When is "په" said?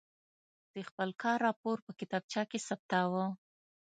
1.85-1.91